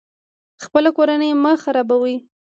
[0.63, 2.15] خپله کورنۍ مه خرابوئ